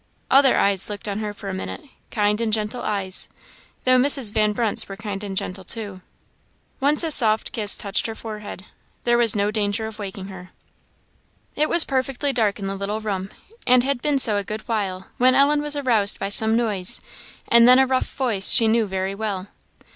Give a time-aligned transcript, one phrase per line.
[0.31, 3.29] Other eyes looked on her for a minute kind and gentle eyes;
[3.83, 4.31] though Mrs.
[4.31, 6.01] Van Brunt's were kind and gentle too;
[6.79, 8.65] once a soft kiss touched her forehead
[9.03, 10.49] there was no danger of waking her.
[11.55, 13.29] It was perfectly dark in the little bedroom,
[13.67, 16.99] and had been so a good while, when Ellen was aroused by some noise,
[17.47, 19.49] and then a rough voice she knew very well.